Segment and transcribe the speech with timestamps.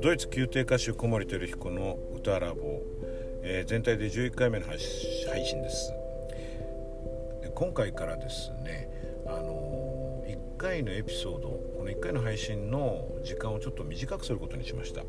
[0.00, 2.82] ドイツ宮廷歌手小森照彦の歌ラボ、
[3.42, 5.92] えー、全体で11回目の配信です。
[7.42, 8.88] で今回からですね
[9.26, 15.02] あのー、1回のエピソードこの1回の配信の時間をちょっと短くすることにしました。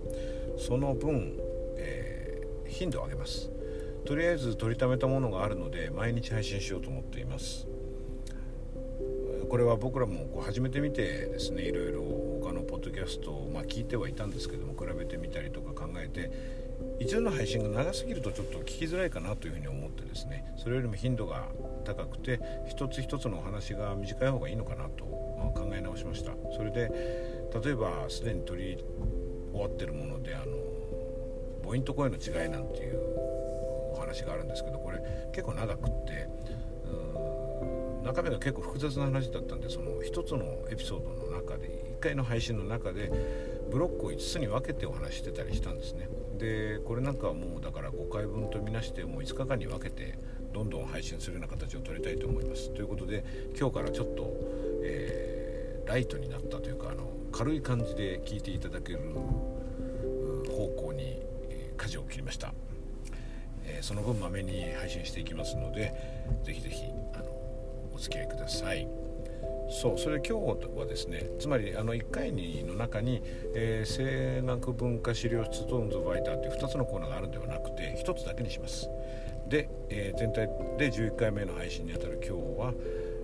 [0.57, 1.37] その分、
[1.77, 3.51] えー、頻度を上げます。
[4.05, 7.67] とりあえず取りためたものがあるので毎日配信しようと思っています。
[9.49, 12.01] これは僕らもこう始めてみてですねいろいろ
[12.79, 16.31] ッドキャストを、まあ、聞いてはいたんですけども比べてみたりとか考えて
[16.99, 21.47] 一度の配信が長すぎるとちょっと聞きづらいかなというふうに思ってですねそれよりも頻度が
[21.85, 26.31] 高くて一つ一つのお話が短い方がいいのかなと考え直しました。
[26.55, 26.89] それで
[27.63, 28.83] 例えばすでに取り
[29.51, 30.45] 終わってるものであの
[31.63, 32.99] 母音と声の違いなんていう
[33.93, 34.99] お話があるんですけどこれ
[35.31, 36.27] 結構長くって
[38.09, 41.67] 中身が結構複雑な話だったんでその1つのエピソードの中で
[41.99, 43.11] 1回の配信の中で
[43.71, 46.09] ブロックを5つに分けてお話してたりしたんですね。
[46.37, 50.17] でこれなんかはもうだから5回分とみなしてもう5日間に分けて
[50.51, 52.71] どんどん配信するような形を取りたいと思います。
[52.71, 53.23] ということで
[53.57, 54.33] 今日からちょっと、
[54.83, 58.99] えー、ライトになったというかあの軽い感じで聞いていただける
[60.49, 61.21] 方向に
[61.77, 62.53] 舵を切りました、
[63.63, 65.93] えー、その分まめに配信していきますので
[66.43, 66.83] ぜひぜひ
[67.13, 67.38] あの
[67.99, 68.87] 付き合いください。
[69.69, 73.21] そうそれ今日はですねつまりあの1回にの中に、
[73.53, 78.89] えー、声楽文化資料室とンズバイターという2つのコーナーがあるんではなくて1つだけにします。
[79.47, 80.47] で、えー、全体
[80.77, 82.73] で11回目の配信にあたる今日は、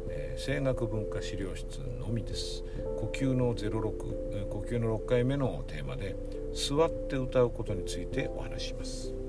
[0.09, 2.64] えー、声楽文化資料室のみです。
[3.00, 6.16] 呼吸の06呼吸の6回目のテーマで
[6.53, 9.25] 座って歌うことについてお話しします。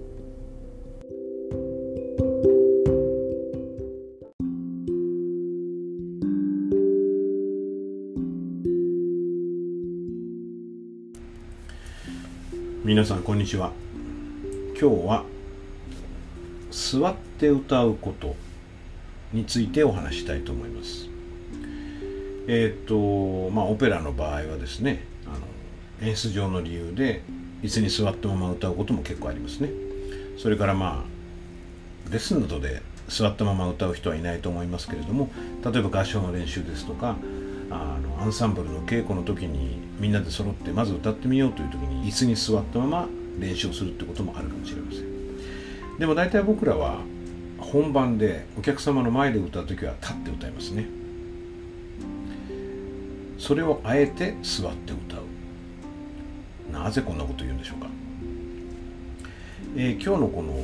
[12.86, 13.72] 皆さんこんにちは。
[14.80, 15.24] 今日は
[16.70, 18.36] 座って歌うこと
[19.32, 21.08] についてお話したいと思います。
[22.46, 27.24] えっ、とまあオペラの場合はですねあの演出上の理由で
[27.64, 29.70] 椅子に座ったまま歌うことも結構ありますね。
[30.38, 31.04] それからま
[32.08, 35.28] あレッスンなどで座ったまま歌う人はいないと思いますけれども
[35.64, 37.16] 例えば合唱の練習ですとか
[37.68, 43.08] あのアンサンブルの稽古の時にみんなで揃ってまず歌ってみようという時に椅子に座ったまま
[43.38, 45.98] 練習をするってこともあるかもしれません。
[45.98, 46.98] でも大体僕らは
[47.58, 50.86] 本番でお客様の前で歌う時は立って歌いますね。
[53.38, 55.36] それをあえて座って歌う。
[56.72, 57.86] なぜこんなこと言うんでしょうか、
[59.76, 60.54] えー、今日のこの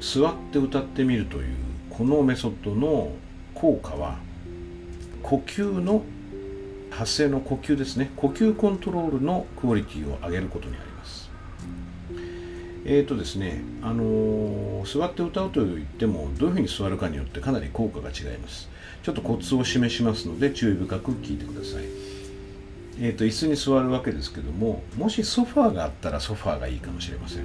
[0.00, 1.54] 座って歌ってみるという
[1.90, 3.12] このメソッドの
[3.54, 4.18] 効果は
[5.22, 6.02] 呼吸の
[6.98, 8.10] 発声の呼吸ですね。
[8.16, 11.30] 呼吸コントロールのクオリティを上げることにあります。
[12.84, 18.68] えーとですねあのー、座って歌うと言ってもどういうふうに座るかによってかなり効果が違います。
[19.04, 21.84] ちょっとコツを示しますので注意深く聞いてください。
[23.00, 27.44] えーと椅子に座るわけですけどももしソファーがあったらソファーがいいかもしれません。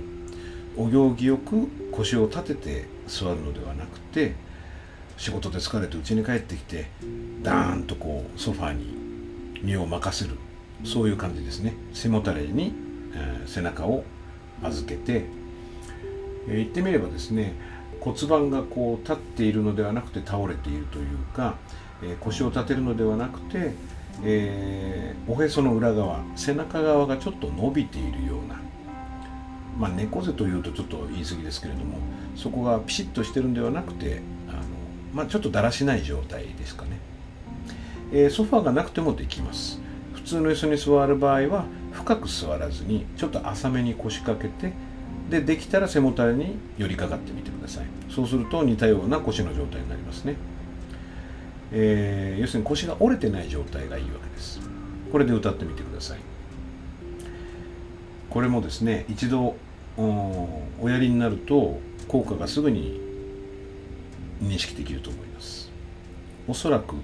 [0.75, 4.33] お行儀よく腰を立てて座るのではなくて
[5.17, 6.87] 仕事で疲れて家に帰ってきて
[7.43, 9.03] ダーンとこうソファーに
[9.63, 10.37] 身を任せる。
[10.83, 11.73] そういう感じですね。
[11.93, 12.73] 背もたれに、
[13.15, 14.03] えー、背中を
[14.61, 15.25] 預けて、
[16.47, 17.53] えー、言ってみればですね
[17.99, 21.55] 骨盤がこう立っているのではなくて倒れているというか、
[22.01, 23.71] えー、腰を立てるのではなくて、
[24.23, 28.59] え、おへその裏側背中側がちょっと伸びているような
[29.79, 31.97] まあ猫背というとちょっと言い過ぎですけれども
[32.35, 34.59] そこがピシッとしてるんではなくてあの、
[35.13, 36.99] まあ、ちょっとだらしない状態ですかね。
[38.13, 39.81] え、ソファーがなくてもできます。
[40.13, 44.71] 普通の椅子に座る場合は深く座らずにちょっと浅めに腰掛けて
[45.29, 47.85] でできたら背もたれに寄りかかってみてください。
[48.09, 50.35] そうすると似たような腰の状態になりますね、
[51.71, 54.61] えー、要するに腰が折れてない状態がいいわけです。
[55.11, 56.19] これで歌ってみてください。
[58.29, 59.55] これもですね一度
[59.97, 62.99] おやりになると効果がすぐに
[64.41, 65.69] 認識できると思います。
[66.47, 66.95] おそらく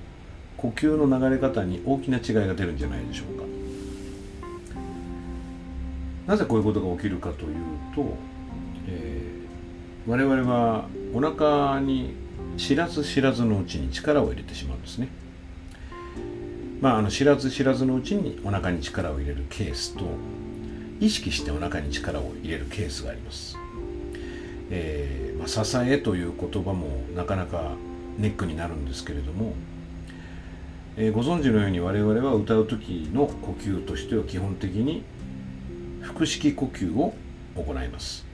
[0.62, 3.46] 呼吸の流れ方に大きな違いが出るんじゃないでしょうか。
[6.28, 7.56] なぜこういうことが起きるかという
[7.96, 8.06] と、
[8.88, 12.14] えー、我々はお腹に
[12.58, 15.08] 知らず知らずのうちに力を入れてしまうんですね。
[16.82, 20.06] まあ、あの知らず知らずのうちにお腹に力を入れるケースと
[21.00, 23.58] 意識してお腹に力を入れるケースがあります、
[24.70, 27.72] えーまあ、支えという言葉もなかなか
[28.18, 29.54] ネックになるんですけれども
[31.02, 35.02] えー、ご存知のように我々は歌う時の呼吸としては基本的に
[36.02, 37.14] 腹式呼吸を
[37.56, 38.26] 行います。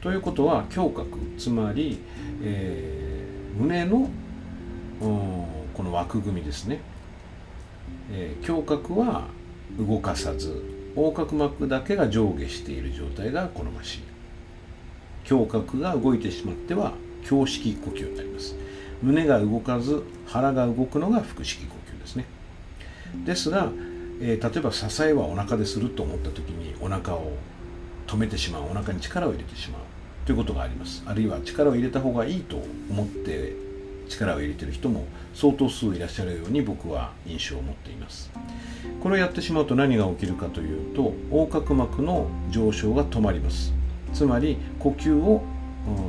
[0.00, 1.06] ということは胸郭
[1.36, 1.98] つまり、
[2.42, 4.08] えー、胸の
[5.00, 6.80] この枠組みですね、
[8.10, 9.28] えー、胸郭は
[9.78, 10.62] 動かさず
[10.96, 14.00] 横隔膜だけが上下している状態が好ましい
[15.30, 16.94] 胸郭が動いてしまっては
[17.30, 18.56] 胸式呼吸になります。
[19.02, 21.83] 胸が動かず腹が動くのが腹式呼吸。
[23.24, 23.70] ですが、
[24.20, 27.32] えー、例えば支えはお腹ですると思った時にお腹を
[28.06, 28.64] 止めてしまう。
[28.64, 29.80] お腹に力を入れてしまう
[30.26, 31.02] ということがあります。
[31.06, 33.56] あるいは力を入れた方がいいと思って
[34.08, 38.30] 力を入れてる人も相当数いらっしゃるように僕は印象を持っています。
[39.02, 43.72] これをやってしまうと何が起きるかというと横隔膜の上昇が止まります。
[44.12, 45.42] つまり呼吸を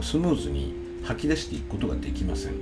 [0.02, 0.74] スムーズに
[1.04, 2.54] 吐き出していくことができません。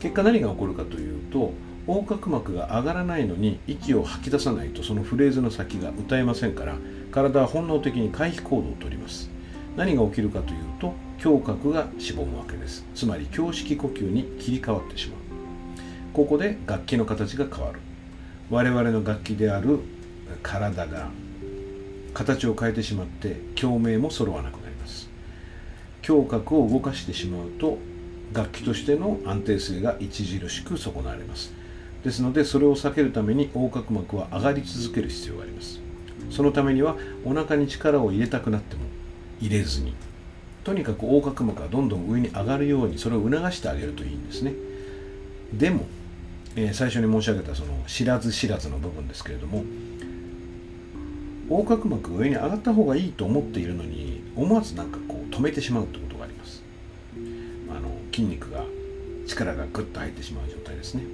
[0.00, 1.52] 結果何が起こるかというと
[1.88, 6.76] 横隔膜が上がらないのに息を吐き出さないとそのフレーズの先が歌えませんから
[7.10, 9.30] 体は本能的に回避行動をとります。
[9.74, 10.92] 何が起きるかというと
[11.24, 12.84] 胸郭がしぼむわけです。
[12.94, 15.18] つまり胸式呼吸に切り替わってしまう。
[16.12, 17.80] ここで楽器の形が変わる。
[18.50, 19.78] 我々の楽器である
[20.42, 21.08] 体が
[22.12, 25.08] 形を変えてしまって共鳴も揃わなくなります。
[26.06, 27.78] 胸郭を動かしてしまうと
[28.34, 31.56] 楽器としての安定性が著しく損なわれます。
[32.04, 35.80] ですのでそれを避けるために横隔膜は上がり続ける必要があります。
[36.30, 38.82] そのためにはお腹に力を入れたくなっても
[39.40, 39.94] 入れずに
[40.64, 44.52] とにかく横隔膜がどんどん上に上がるようにそれを促してあげるといいんですね。
[45.52, 45.86] でも、
[46.56, 49.64] えー、最初に申し上げたその知らず知らずの部分ですけれども
[51.48, 56.62] 横隔膜が上に上がった方がいいと思っているのに思わずなんかこう止めてしまうってことがあります。
[57.70, 58.62] あの筋肉が
[59.26, 61.04] 力がグッと入ってしまう状態ですね。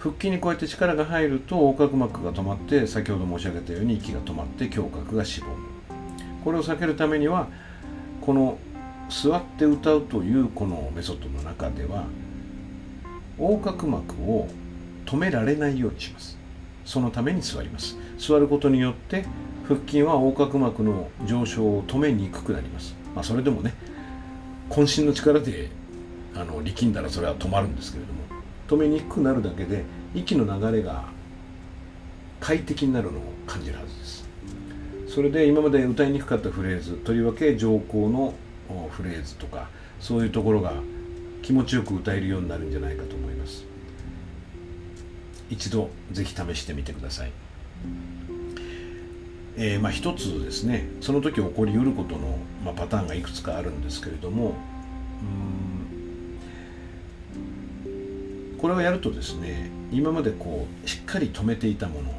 [0.00, 5.56] 腹筋にこうやって力が入ると横隔膜が止まって先ほど申し上げたように息が止まって胸郭がしぼむ
[6.42, 7.48] これを避けるためには
[8.22, 8.56] この
[9.10, 12.06] 座って歌うというこのメソッドの中では
[13.38, 14.48] 横隔膜を
[15.04, 16.38] 止められないようにします。
[16.86, 17.96] そのために座ります。
[18.18, 19.24] 座ることによって
[19.68, 23.74] 腹筋は横隔膜の上昇を止めにくくなります、まあ、それでもね
[24.68, 25.70] 渾身の力で
[26.34, 28.39] あの力んだらそれは止まるんですけれども。
[28.70, 29.82] 止めにくくなるだけで
[30.14, 31.06] 息の流れが
[32.38, 34.28] 快適になるのを感じるはずです。
[35.08, 38.32] それで今まで歌いにくかったフレーズとりわけ上皇の
[38.92, 39.68] フレーズとか
[39.98, 40.74] そういうところが
[41.42, 43.64] 気持ちよく歌えるようになるんじゃないかと思います。
[45.50, 47.32] 一度ぜひ試してみてください。
[49.56, 54.54] えー、まあ一つですねその時起こりうることの、まあ、パターンがいくつかあるんですけれども
[55.22, 55.69] うん
[58.60, 62.12] これをやるとですね今までこうしっかり止めていたもの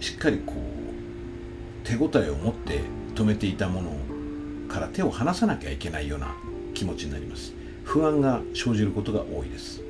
[0.00, 2.80] しっかりこう手応えを持って
[3.14, 3.92] 止めていたもの
[4.68, 6.34] から手を離さなきゃいけないような
[6.72, 7.52] 気持ちになります。
[7.84, 9.82] 不安が生じることが多いです。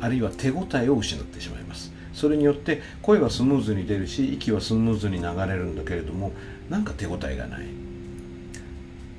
[0.00, 1.92] あるいは手応えを失ってしまいます。
[2.12, 6.32] それによって声はスムーズに出るし息はスムーズに流れるんだけれども
[6.68, 7.87] なんか手応えがない。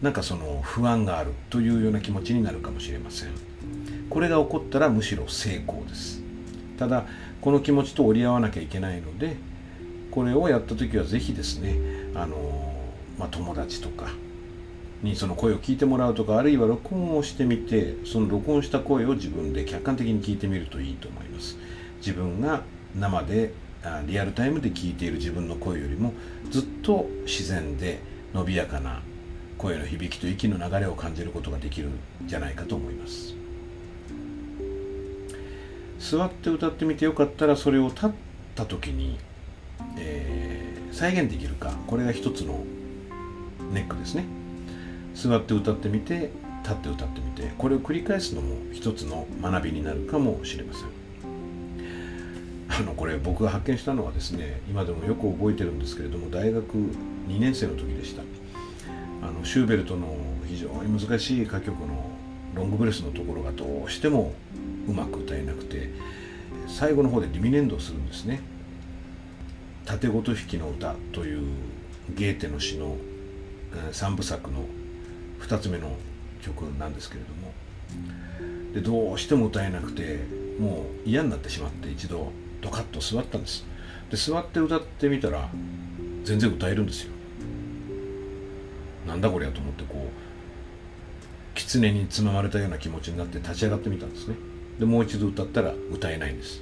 [0.02, 3.30] なんかその不安があるというような気持ちになるかもしれません。
[4.10, 6.22] これが起こったらむしろ成功です。
[6.78, 7.06] ただ
[7.42, 9.36] この気持ちと折り合わなきゃいけないので
[10.12, 11.78] これをやった時は是非ですね
[12.16, 12.74] あの、
[13.18, 14.08] まあ、友達とか
[15.04, 21.58] にその声を聞いてもらうとかあるいは録音をしてみてその録音した声を自分で客観的に聞いてみるといいと思います。
[22.00, 22.64] 自分が
[22.96, 23.54] 生で
[24.08, 26.14] リアルタイムで聞いている自分の声よりも
[26.50, 28.00] ずっと自然で
[28.34, 29.02] 伸びやかな
[29.60, 31.92] 声の響きと息の流れを感じることができるん
[32.26, 33.36] じゃないかと思います。
[36.00, 38.10] 座って歌ってみてよかったらそれを立っ
[38.56, 39.20] た時に
[39.98, 42.64] えー、再現できるかこれが一つの
[43.72, 44.26] ネックですね。
[45.14, 46.32] 座って歌ってみて
[46.64, 50.84] 立って歌ってみてこれを繰り返すのも一つの学びになるかもしれません。
[52.70, 56.66] あのこれ僕が発見したのはですね今でもよく覚えてるんですけれども大学
[57.28, 58.24] 2年生の時でした。
[59.22, 60.16] あのシューベルトの
[60.48, 62.10] 非常に難しい歌曲の
[62.56, 64.34] ロングブレスのところがどうしても
[64.88, 65.90] うまく歌えなくて
[66.68, 68.42] 最後の方でリミネンドをするんですね。
[69.86, 71.48] 盾ごと弾きの歌という
[72.16, 72.96] ゲーテの詩の
[73.92, 74.66] 3部作の
[75.42, 75.96] 2つ目の
[76.42, 77.54] 曲なんですけれども。
[78.74, 80.20] でどうしても歌えなくて
[80.60, 83.66] もう嫌になってしまって一度ドカッと座ったんです。
[84.12, 85.50] で座って歌ってみたら
[86.24, 87.14] 全然歌えるんですよ。
[89.20, 90.10] なんだこりゃと思ってこう
[91.54, 94.36] 狐につままれたような気持ちになって立ち上がってみたんですね。
[94.80, 96.62] でもう一度歌ったら歌えないんです。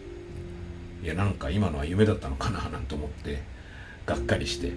[1.03, 3.43] いやなんか今のは夢だったのかななんて思って
[4.07, 4.73] がっかりして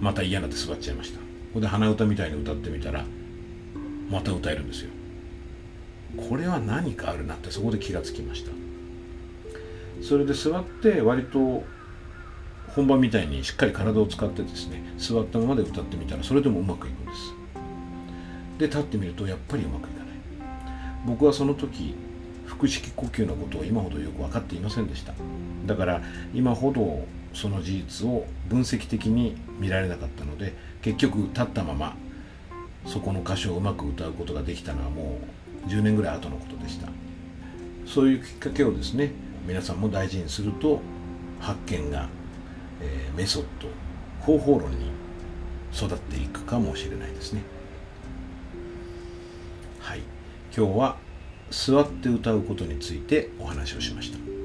[0.00, 1.18] また嫌になって座っちゃいました。
[1.18, 1.24] こ
[1.54, 3.04] こで鼻歌みたいに歌ってみたら
[4.10, 4.90] また歌えるんですよ。
[6.30, 8.52] これは何かあるなってそこで気がつきました。
[10.02, 11.62] それで座って割と
[12.76, 17.34] 本番みたいにしっかり体を使ってですね座ったままで歌ってみたらそれでもうまくいくんです。
[18.58, 20.16] で立ってみるとやっぱりうまくいかない。
[21.06, 21.94] 僕はその時
[22.46, 25.14] 腹式呼吸のことを今ほどよく分かっていませんでした。
[25.64, 26.02] だから
[26.34, 31.96] 今ほどその事実を分析的に見られなかったので結局立ったまま
[32.84, 35.18] そこの歌詞をうまく歌うことができたのはも
[35.66, 36.88] う10年ぐらい後のことでした。
[37.86, 39.12] そういうきっかけをですね
[39.46, 40.80] 皆さんも大事にすると
[41.40, 42.08] 発見が、
[42.80, 43.68] えー、メソッド
[44.20, 44.90] 方法論に
[45.72, 47.42] 育っていくかもしれないですね。
[49.80, 50.00] はい。
[50.56, 50.96] 今日は
[51.50, 54.35] 座って歌うことについてお話をしました。